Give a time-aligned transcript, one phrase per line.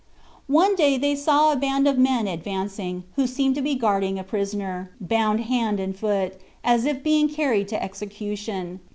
[0.47, 4.23] One day they saw a band of men advancing, who seemed to be guarding a
[4.23, 8.79] prisoner, bound hand and foot, as if being carried to execution.